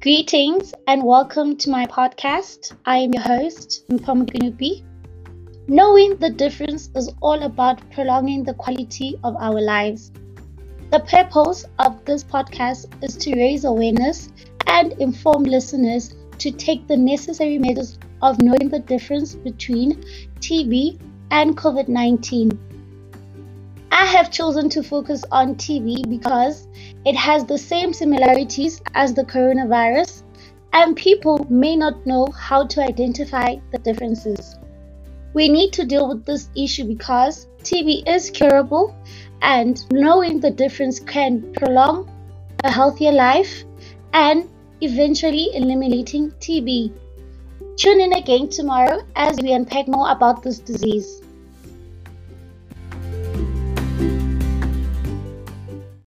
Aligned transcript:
Greetings 0.00 0.72
and 0.86 1.02
welcome 1.02 1.56
to 1.56 1.70
my 1.70 1.84
podcast. 1.86 2.72
I 2.86 2.98
am 2.98 3.12
your 3.14 3.22
host, 3.24 3.82
Mpamukinupi. 3.90 4.84
Knowing 5.66 6.14
the 6.18 6.30
difference 6.30 6.88
is 6.94 7.10
all 7.20 7.42
about 7.42 7.80
prolonging 7.90 8.44
the 8.44 8.54
quality 8.54 9.18
of 9.24 9.34
our 9.40 9.60
lives. 9.60 10.12
The 10.92 11.00
purpose 11.00 11.64
of 11.80 12.04
this 12.04 12.22
podcast 12.22 12.86
is 13.02 13.16
to 13.16 13.34
raise 13.34 13.64
awareness 13.64 14.28
and 14.68 14.92
inform 15.00 15.42
listeners 15.42 16.14
to 16.38 16.52
take 16.52 16.86
the 16.86 16.96
necessary 16.96 17.58
measures 17.58 17.98
of 18.22 18.40
knowing 18.40 18.68
the 18.68 18.78
difference 18.78 19.34
between 19.34 20.00
TB 20.38 21.00
and 21.32 21.56
COVID 21.56 21.88
19. 21.88 22.67
I 23.98 24.04
have 24.04 24.30
chosen 24.30 24.68
to 24.68 24.82
focus 24.84 25.24
on 25.32 25.56
TB 25.56 26.08
because 26.08 26.68
it 27.04 27.16
has 27.16 27.44
the 27.44 27.58
same 27.58 27.92
similarities 27.92 28.80
as 28.94 29.12
the 29.12 29.24
coronavirus, 29.24 30.22
and 30.72 30.94
people 30.94 31.44
may 31.50 31.74
not 31.74 32.06
know 32.06 32.26
how 32.26 32.64
to 32.66 32.80
identify 32.80 33.56
the 33.72 33.78
differences. 33.78 34.54
We 35.34 35.48
need 35.48 35.72
to 35.72 35.84
deal 35.84 36.06
with 36.06 36.24
this 36.24 36.48
issue 36.54 36.84
because 36.84 37.48
TB 37.64 38.08
is 38.08 38.30
curable, 38.30 38.94
and 39.42 39.84
knowing 39.90 40.38
the 40.38 40.52
difference 40.52 41.00
can 41.00 41.52
prolong 41.54 42.08
a 42.62 42.70
healthier 42.70 43.10
life 43.10 43.64
and 44.12 44.48
eventually 44.80 45.50
eliminating 45.56 46.30
TB. 46.38 46.92
Tune 47.76 48.00
in 48.00 48.12
again 48.12 48.48
tomorrow 48.48 49.00
as 49.16 49.40
we 49.42 49.54
unpack 49.54 49.88
more 49.88 50.08
about 50.12 50.44
this 50.44 50.60
disease. 50.60 51.20